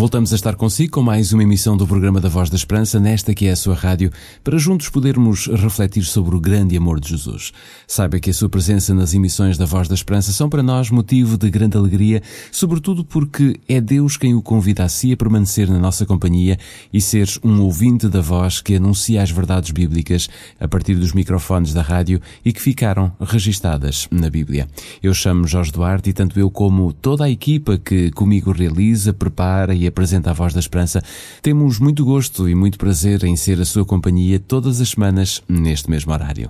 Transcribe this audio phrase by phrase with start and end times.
[0.00, 3.34] Voltamos a estar consigo com mais uma emissão do programa da Voz da Esperança, nesta
[3.34, 4.10] que é a sua rádio,
[4.42, 7.52] para juntos podermos refletir sobre o grande amor de Jesus.
[7.86, 11.36] Saiba que a sua presença nas emissões da Voz da Esperança são para nós motivo
[11.36, 15.78] de grande alegria, sobretudo porque é Deus quem o convida a si a permanecer na
[15.78, 16.58] nossa companhia
[16.90, 21.74] e ser um ouvinte da voz que anuncia as verdades bíblicas a partir dos microfones
[21.74, 24.66] da rádio e que ficaram registadas na Bíblia.
[25.02, 29.74] Eu chamo Jorge Duarte e tanto eu como toda a equipa que comigo realiza, prepara
[29.74, 31.02] e apresenta a Voz da Esperança,
[31.42, 35.90] temos muito gosto e muito prazer em ser a sua companhia todas as semanas neste
[35.90, 36.48] mesmo horário.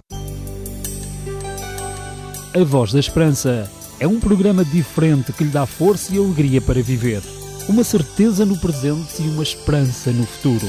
[2.55, 6.83] A Voz da Esperança é um programa diferente que lhe dá força e alegria para
[6.83, 7.23] viver,
[7.69, 10.67] uma certeza no presente e uma esperança no futuro.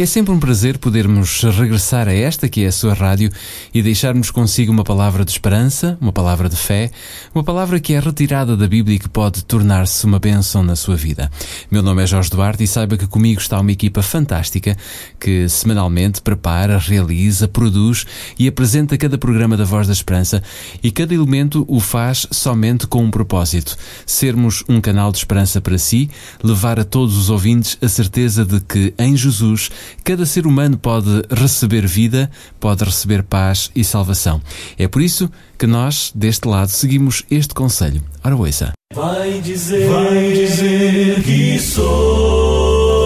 [0.00, 3.32] É sempre um prazer podermos regressar a esta que é a sua rádio
[3.74, 6.92] e deixarmos consigo uma palavra de esperança, uma palavra de fé,
[7.34, 10.94] uma palavra que é retirada da Bíblia e que pode tornar-se uma bênção na sua
[10.94, 11.28] vida.
[11.68, 14.76] Meu nome é Jorge Duarte e saiba que comigo está uma equipa fantástica
[15.18, 18.06] que semanalmente prepara, realiza, produz
[18.38, 20.40] e apresenta cada programa da Voz da Esperança
[20.80, 25.76] e cada elemento o faz somente com um propósito: sermos um canal de esperança para
[25.76, 26.08] si,
[26.40, 29.68] levar a todos os ouvintes a certeza de que em Jesus
[30.04, 34.40] cada ser humano pode receber vida, pode receber paz e salvação.
[34.78, 38.02] É por isso que nós, deste lado, seguimos este conselho.
[38.22, 38.72] Ora, ouça.
[38.94, 42.98] Vai dizer, vai dizer que sou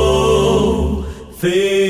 [1.39, 1.82] feliz.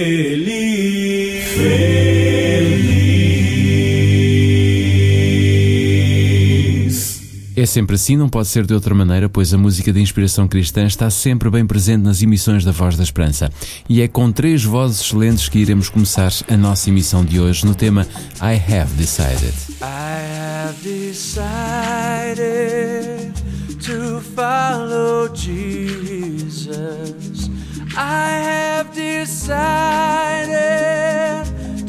[7.63, 10.85] É sempre assim, não pode ser de outra maneira, pois a música de inspiração cristã
[10.85, 13.53] está sempre bem presente nas emissões da Voz da Esperança.
[13.89, 17.73] E é com três vozes excelentes que iremos começar a nossa emissão de hoje no
[17.73, 18.05] tema
[18.41, 19.55] I Have Decided.
[19.81, 21.63] I have decided
[23.87, 26.69] to follow Jesus.
[27.97, 29.47] I have decided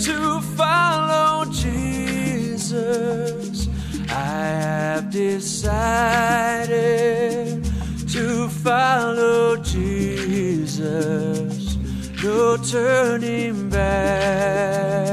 [0.05, 3.42] to follow Jesus.
[4.43, 6.73] I have decided
[8.09, 10.97] to follow Jesus.
[12.21, 15.12] No turning back,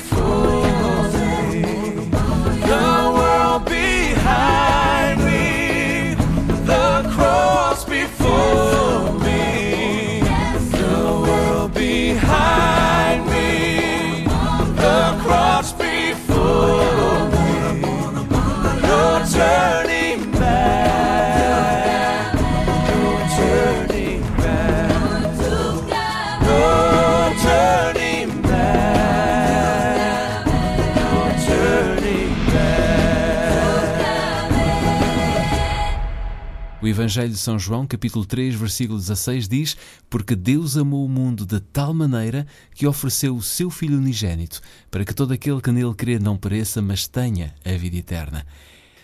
[36.91, 39.77] Evangelho de São João, capítulo 3, versículo 16, diz:
[40.09, 42.45] Porque Deus amou o mundo de tal maneira
[42.75, 44.59] que ofereceu o seu Filho unigênito,
[44.91, 48.45] para que todo aquele que nele crê não pereça, mas tenha a vida eterna.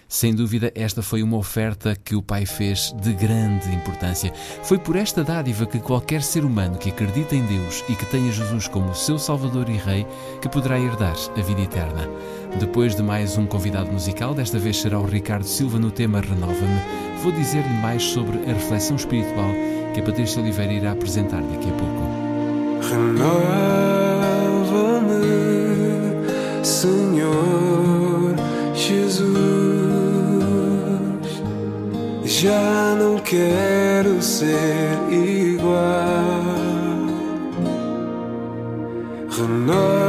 [0.09, 4.33] Sem dúvida, esta foi uma oferta que o Pai fez de grande importância.
[4.63, 8.31] Foi por esta dádiva que qualquer ser humano que acredita em Deus e que tenha
[8.31, 10.07] Jesus como seu Salvador e Rei,
[10.41, 12.07] que poderá herdar a vida eterna.
[12.59, 16.81] Depois de mais um convidado musical, desta vez será o Ricardo Silva no tema Renova-me,
[17.21, 19.51] vou dizer-lhe mais sobre a reflexão espiritual
[19.93, 22.07] que a Patrícia Oliveira irá apresentar daqui a pouco.
[22.89, 23.45] Renova-me,
[26.65, 28.35] Senhor
[28.73, 29.37] Jesus.
[32.25, 35.77] Já não quero ser igual.
[39.29, 40.06] Renova-me,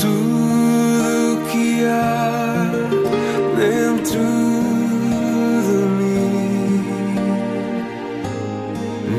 [0.00, 2.70] tudo que há
[3.56, 4.20] dentro
[5.66, 6.84] de mim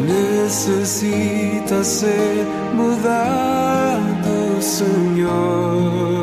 [0.06, 6.15] necessita ser mudado, Senhor.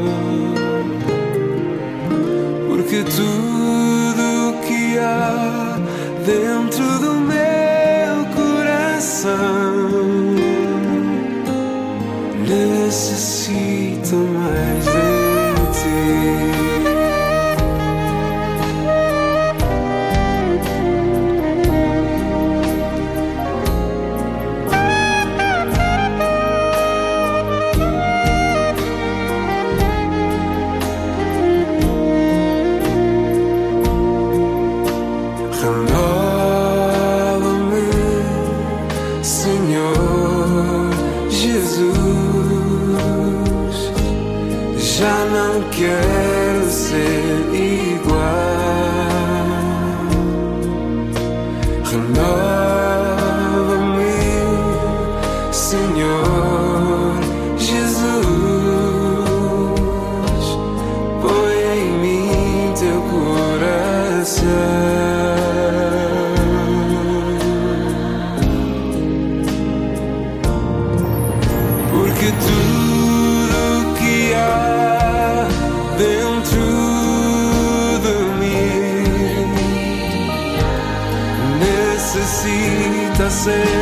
[83.44, 83.81] Necessita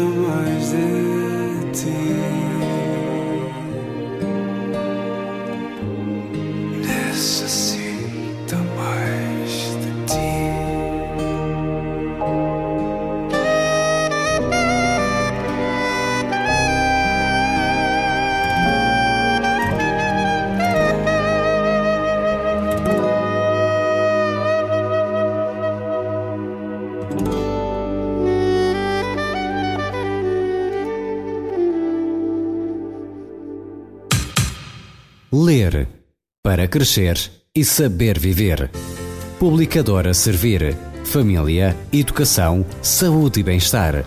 [0.00, 0.57] mais de
[36.58, 37.16] para crescer
[37.54, 38.68] e saber viver.
[39.38, 40.76] Publicadora Servir.
[41.04, 44.04] Família, Educação, Saúde e Bem-Estar.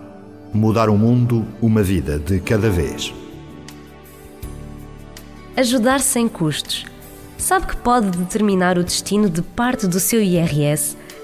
[0.55, 3.13] Mudar o mundo, uma vida de cada vez.
[5.57, 6.87] Ajudar sem custos.
[7.37, 11.02] Sabe que pode determinar o destino de parte do seu IRS?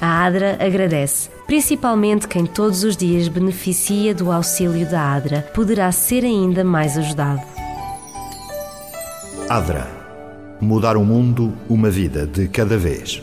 [0.00, 6.24] A ADRA agradece, principalmente quem todos os dias beneficia do auxílio da ADRA, poderá ser
[6.24, 7.42] ainda mais ajudado.
[9.46, 9.86] Adra.
[10.58, 13.22] Mudar o mundo, uma vida de cada vez.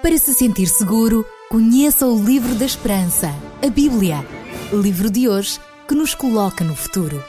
[0.00, 3.32] Para se sentir seguro, conheça o Livro da Esperança,
[3.64, 4.24] a Bíblia.
[4.72, 7.22] Livro de hoje que nos coloca no futuro.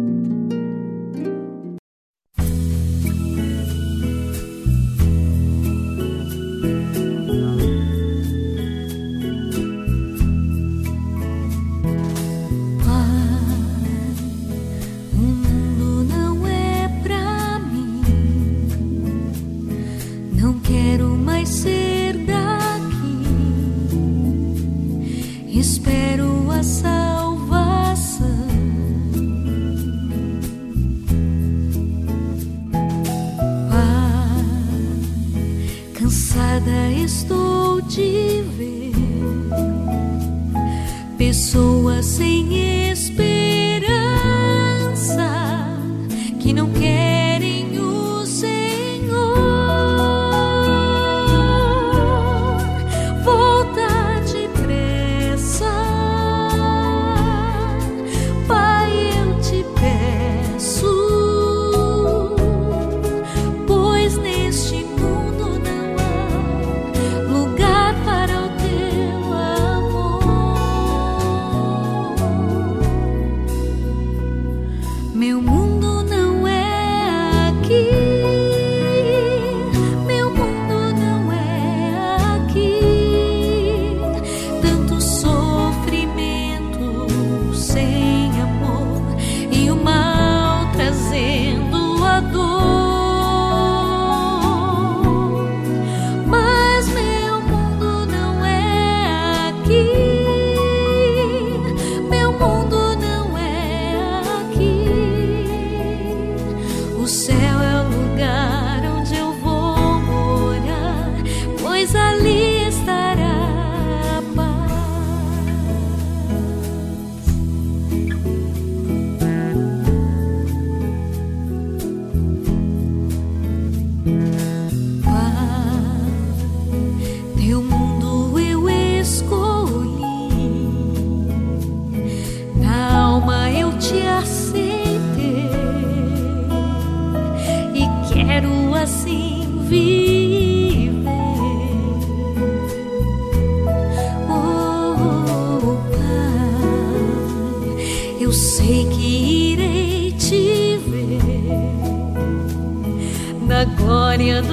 [153.83, 154.52] Glória do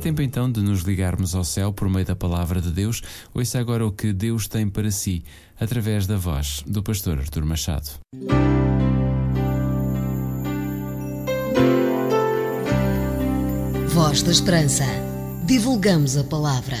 [0.00, 3.02] tempo então de nos ligarmos ao céu por meio da palavra de Deus.
[3.34, 5.22] Ouça agora o que Deus tem para si,
[5.60, 7.90] através da voz do pastor Artur Machado.
[13.88, 14.84] Voz da Esperança.
[15.44, 16.78] Divulgamos a palavra.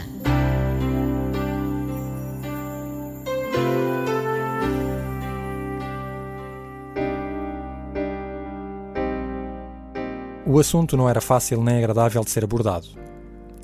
[10.46, 13.09] O assunto não era fácil nem agradável de ser abordado.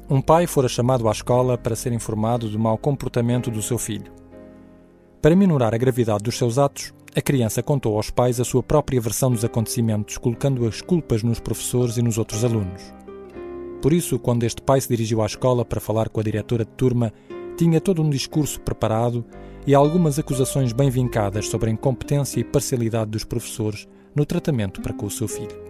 [0.09, 4.13] Um pai fora chamado à escola para ser informado do mau comportamento do seu filho.
[5.21, 9.01] Para minorar a gravidade dos seus atos, a criança contou aos pais a sua própria
[9.01, 12.95] versão dos acontecimentos, colocando as culpas nos professores e nos outros alunos.
[13.83, 16.71] Por isso, quando este pai se dirigiu à escola para falar com a diretora de
[16.71, 17.13] turma,
[17.59, 19.25] tinha todo um discurso preparado
[19.67, 24.95] e algumas acusações bem vincadas sobre a incompetência e parcialidade dos professores no tratamento para
[24.95, 25.61] com o seu filho.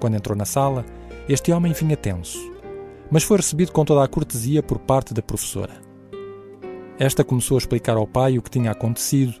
[0.00, 0.86] Quando entrou na sala,
[1.28, 2.55] este homem vinha tenso,
[3.10, 5.74] mas foi recebido com toda a cortesia por parte da professora.
[6.98, 9.34] Esta começou a explicar ao pai o que tinha acontecido,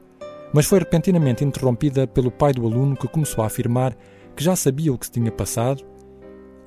[0.52, 3.96] mas foi repentinamente interrompida pelo pai do aluno que começou a afirmar
[4.34, 5.82] que já sabia o que se tinha passado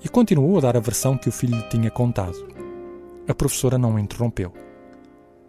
[0.03, 2.35] e continuou a dar a versão que o filho lhe tinha contado.
[3.27, 4.51] A professora não o interrompeu.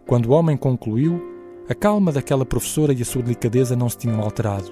[0.07, 1.21] Quando o homem concluiu,
[1.67, 4.71] a calma daquela professora e a sua delicadeza não se tinham alterado,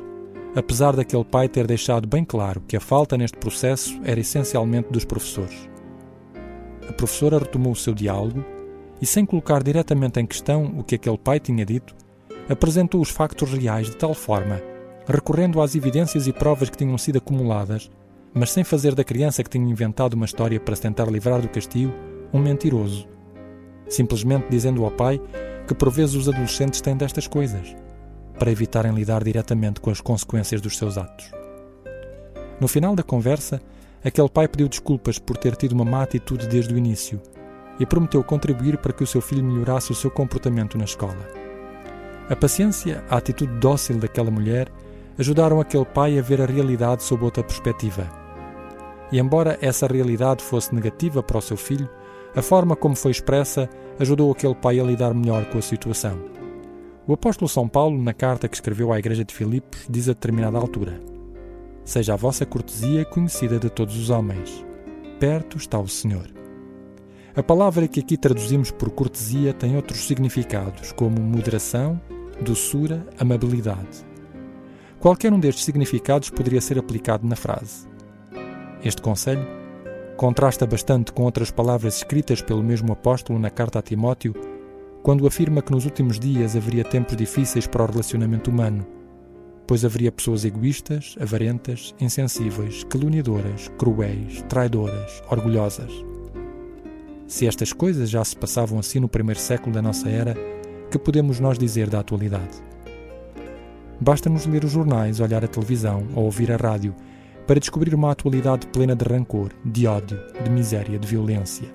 [0.56, 5.06] apesar daquele pai ter deixado bem claro que a falta neste processo era essencialmente dos
[5.06, 5.70] professores.
[6.90, 8.44] A professora retomou o seu diálogo
[9.00, 11.96] e, sem colocar diretamente em questão o que aquele pai tinha dito,
[12.50, 14.60] apresentou os factos reais de tal forma,
[15.06, 17.92] recorrendo às evidências e provas que tinham sido acumuladas,
[18.34, 21.48] mas sem fazer da criança que tinha inventado uma história para se tentar livrar do
[21.48, 21.94] castigo
[22.34, 23.08] um mentiroso.
[23.88, 25.22] Simplesmente dizendo ao pai
[25.68, 27.76] que por vezes os adolescentes têm destas coisas,
[28.40, 31.32] para evitarem lidar diretamente com as consequências dos seus atos.
[32.60, 33.62] No final da conversa,
[34.04, 37.22] aquele pai pediu desculpas por ter tido uma má atitude desde o início
[37.80, 41.28] e prometeu contribuir para que o seu filho melhorasse o seu comportamento na escola.
[42.30, 44.70] A paciência, a atitude dócil daquela mulher
[45.18, 48.08] ajudaram aquele pai a ver a realidade sob outra perspectiva.
[49.12, 51.90] E embora essa realidade fosse negativa para o seu filho,
[52.36, 56.20] a forma como foi expressa ajudou aquele pai a lidar melhor com a situação.
[57.08, 60.60] O apóstolo São Paulo, na carta que escreveu à igreja de Filipos, diz a determinada
[60.60, 61.02] altura:
[61.90, 64.64] Seja a vossa cortesia conhecida de todos os homens.
[65.20, 66.30] Perto está o Senhor.
[67.36, 72.00] A palavra que aqui traduzimos por cortesia tem outros significados, como moderação,
[72.40, 74.06] doçura, amabilidade.
[75.00, 77.88] Qualquer um destes significados poderia ser aplicado na frase.
[78.84, 79.48] Este conselho
[80.16, 84.36] contrasta bastante com outras palavras escritas pelo mesmo apóstolo na carta a Timóteo,
[85.02, 88.99] quando afirma que nos últimos dias haveria tempos difíceis para o relacionamento humano,
[89.70, 95.94] pois haveria pessoas egoístas, avarentas, insensíveis, caluniadoras, cruéis, traidoras, orgulhosas.
[97.28, 100.34] Se estas coisas já se passavam assim no primeiro século da nossa era,
[100.90, 102.58] que podemos nós dizer da atualidade?
[104.02, 106.96] Basta-nos ler os jornais, olhar a televisão ou ouvir a rádio
[107.46, 111.68] para descobrir uma atualidade plena de rancor, de ódio, de miséria, de violência.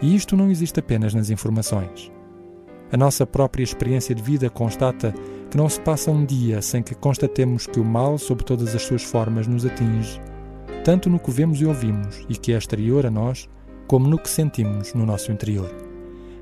[0.00, 2.12] E isto não existe apenas nas informações.
[2.92, 5.14] A nossa própria experiência de vida constata
[5.50, 8.82] que não se passa um dia sem que constatemos que o mal, sob todas as
[8.82, 10.20] suas formas, nos atinge,
[10.84, 13.48] tanto no que vemos e ouvimos e que é exterior a nós,
[13.86, 15.74] como no que sentimos no nosso interior.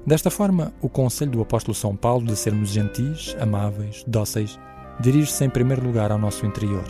[0.05, 4.59] Desta forma, o conselho do apóstolo São Paulo de sermos gentis, amáveis, dóceis,
[4.99, 6.85] dirige-se em primeiro lugar ao nosso interior.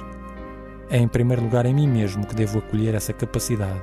[0.88, 3.82] É em primeiro lugar em mim mesmo que devo acolher essa capacidade,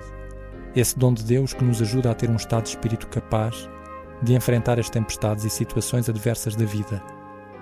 [0.76, 3.70] esse dom de Deus que nos ajuda a ter um estado de espírito capaz
[4.22, 7.02] de enfrentar as tempestades e situações adversas da vida,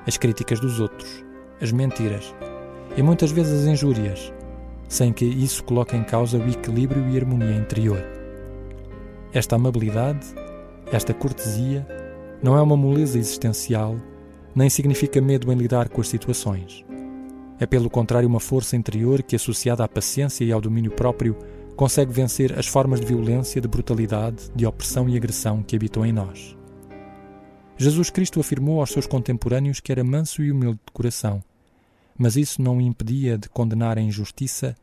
[0.08, 1.24] as críticas dos outros,
[1.62, 2.34] as mentiras
[2.96, 4.34] e muitas vezes as injúrias,
[4.88, 8.02] sem que isso coloque em causa o equilíbrio e harmonia interior.
[9.34, 10.28] Esta amabilidade,
[10.92, 11.86] esta cortesia,
[12.42, 14.00] não é uma moleza existencial,
[14.56, 16.86] nem significa medo em lidar com as situações.
[17.60, 21.38] É, pelo contrário, uma força interior que, associada à paciência e ao domínio próprio,
[21.76, 26.14] consegue vencer as formas de violência, de brutalidade, de opressão e agressão que habitam em
[26.14, 26.56] nós.
[27.78, 31.44] Jesus Cristo afirmou aos seus contemporâneos que era manso e humilde de coração,
[32.18, 34.76] mas isso não o impedia de condenar a injustiça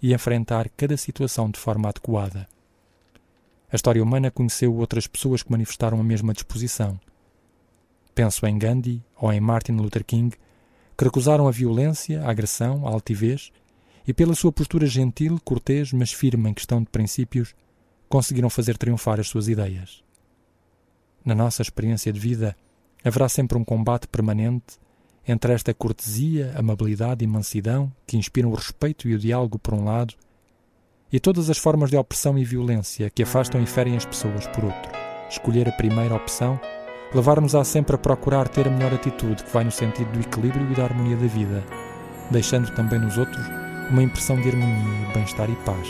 [0.00, 2.48] e enfrentar cada situação de forma adequada.
[3.70, 6.98] A história humana conheceu outras pessoas que manifestaram a mesma disposição.
[8.14, 10.34] Penso em Gandhi ou em Martin Luther King,
[10.96, 13.52] que recusaram a violência, a agressão, a altivez
[14.08, 17.54] e, pela sua postura gentil, cortês, mas firme em questão de princípios,
[18.08, 20.02] conseguiram fazer triunfar as suas ideias.
[21.22, 22.56] Na nossa experiência de vida,
[23.04, 24.78] haverá sempre um combate permanente
[25.26, 29.84] entre esta cortesia, amabilidade e mansidão que inspiram o respeito e o diálogo por um
[29.84, 30.14] lado,
[31.12, 34.64] e todas as formas de opressão e violência que afastam e ferem as pessoas por
[34.64, 34.90] outro.
[35.28, 36.58] Escolher a primeira opção
[37.14, 40.74] levar-nos-á sempre a procurar ter a melhor atitude que vai no sentido do equilíbrio e
[40.74, 41.62] da harmonia da vida,
[42.30, 45.88] deixando também nos outros uma impressão de harmonia, bem-estar e paz,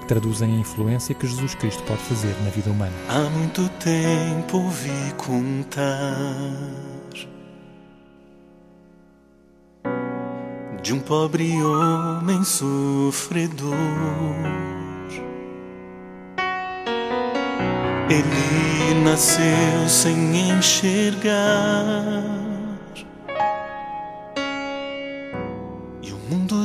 [0.00, 2.92] que traduzem a influência que Jesus Cristo pode fazer na vida humana.
[3.08, 6.16] Há muito tempo ouvi contar
[10.82, 13.74] de um pobre homem sofredor.
[18.08, 22.45] Ele nasceu sem enxergar.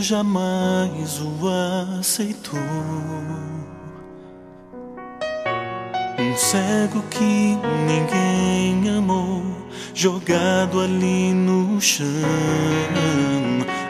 [0.02, 2.60] Jamais o aceitou.
[6.20, 9.44] Um cego que ninguém amou,
[9.94, 12.06] jogado ali no chão.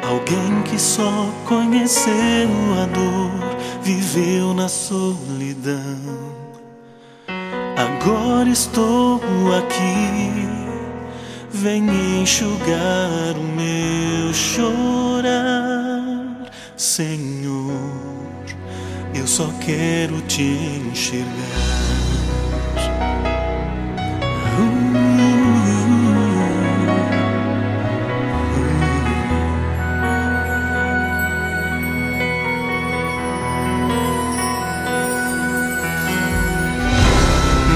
[0.08, 2.50] Alguém que só conheceu
[2.82, 6.42] a dor, viveu na solidão.
[7.78, 9.22] Agora estou
[9.58, 10.48] aqui,
[11.50, 11.84] vem
[12.22, 15.51] enxugar o meu chorar,
[16.82, 17.80] Senhor.
[19.14, 21.28] Eu só quero te enxergar.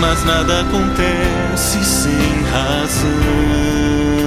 [0.01, 4.24] mas nada acontece sem razão.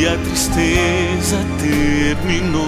[0.00, 2.64] Dia a tristeza terminou.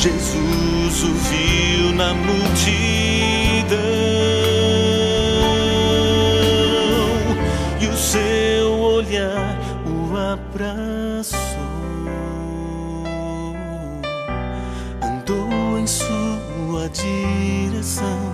[0.00, 3.76] Jesus o viu na multidão
[7.80, 11.56] e o seu olhar o abraçou.
[15.86, 18.25] sua direção.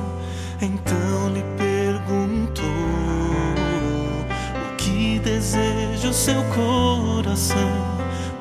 [6.23, 7.73] Seu coração.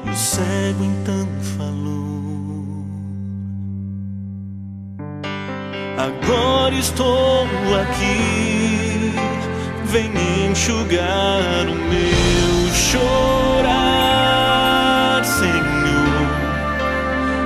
[0.06, 2.86] E o cego então falou:
[5.98, 7.48] Agora estou
[7.82, 9.12] aqui,
[9.86, 10.12] vem
[10.52, 13.82] enxugar o meu chorar,
[15.26, 16.30] Senhor.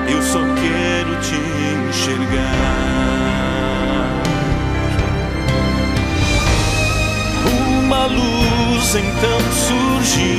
[0.09, 1.39] Eu só quero te
[1.87, 3.34] enxergar.
[8.05, 10.37] Uma luz então surgiu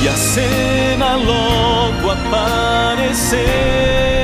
[0.00, 4.15] e a cena logo apareceu.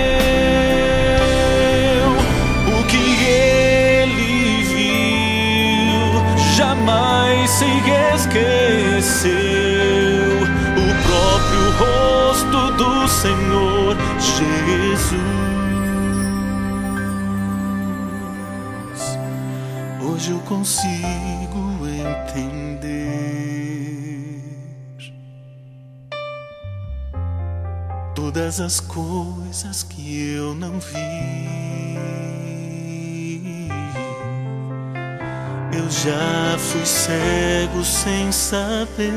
[28.22, 31.28] Todas as coisas que eu não vi.
[35.76, 39.10] Eu já fui cego sem saber.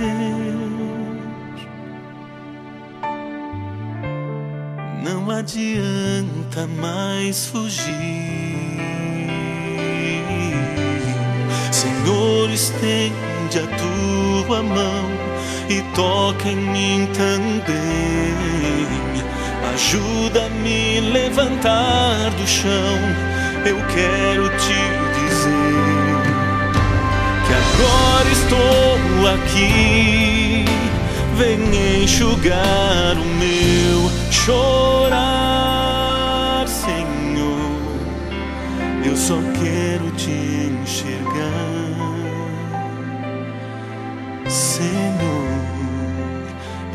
[5.03, 7.93] Não adianta mais fugir.
[11.71, 13.67] Senhor, estende a
[14.47, 15.14] tua mão
[15.69, 18.35] e toca em mim também.
[19.73, 22.99] Ajuda-me levantar do chão.
[23.65, 24.79] Eu quero te
[25.19, 26.21] dizer
[27.45, 30.65] que agora estou aqui.
[31.35, 34.09] Vem enxugar o meu
[34.45, 35.45] chorar,
[36.67, 37.97] Senhor.
[39.03, 41.91] Eu só quero te enxergar,
[44.47, 45.24] Senhor.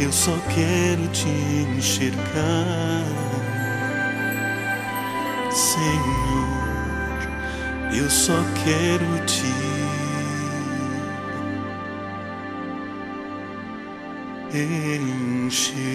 [0.01, 1.29] Eu só quero te
[1.77, 3.05] enxergar,
[5.53, 6.61] Senhor.
[7.95, 9.45] Eu só quero te
[15.47, 15.91] enxergar.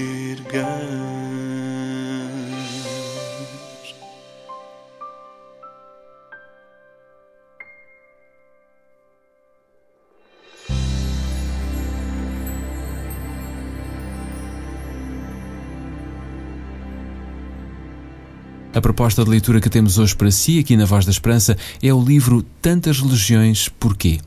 [18.86, 22.00] Proposta de leitura que temos hoje para si, aqui na Voz da Esperança, é o
[22.00, 24.20] livro Tantas Religiões, Porquê?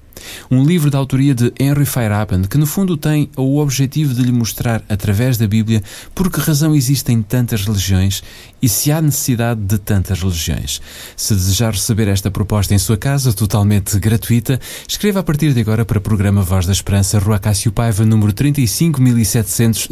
[0.50, 4.32] Um livro da autoria de Henry Feyerabend que, no fundo, tem o objetivo de lhe
[4.32, 5.82] mostrar, através da Bíblia,
[6.14, 8.22] por que razão existem tantas religiões
[8.60, 10.80] e se há necessidade de tantas religiões.
[11.16, 15.84] Se desejar receber esta proposta em sua casa, totalmente gratuita, escreva a partir de agora
[15.84, 19.88] para o programa Voz da Esperança, Rua Cássio Paiva, número 35700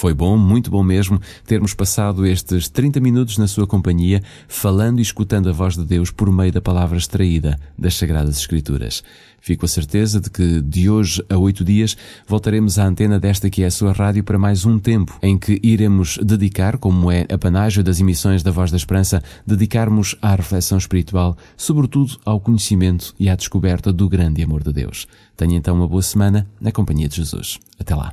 [0.03, 5.03] Foi bom, muito bom mesmo, termos passado estes 30 minutos na sua companhia, falando e
[5.03, 9.05] escutando a voz de Deus por meio da palavra extraída das Sagradas Escrituras.
[9.41, 13.63] Fico a certeza de que de hoje a oito dias voltaremos à antena desta que
[13.63, 17.39] é a sua rádio para mais um tempo em que iremos dedicar, como é a
[17.39, 23.29] panágio das emissões da Voz da Esperança, dedicarmos à reflexão espiritual, sobretudo ao conhecimento e
[23.29, 25.07] à descoberta do grande amor de Deus.
[25.37, 27.61] Tenha então uma boa semana na companhia de Jesus.
[27.79, 28.13] Até lá.